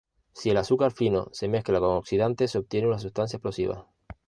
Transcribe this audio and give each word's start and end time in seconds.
Si 0.33 0.49
el 0.49 0.57
azúcar 0.57 0.91
fino 0.93 1.29
se 1.31 1.47
mezcla 1.47 1.79
con 1.79 1.95
oxidantes 1.95 2.49
se 2.49 2.57
obtiene 2.57 2.87
una 2.87 2.97
sustancia 2.97 3.37
explosiva. 3.37 3.85